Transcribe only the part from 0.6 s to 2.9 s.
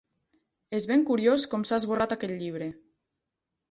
És ben curiós com s'ha esborrat aquest llibre.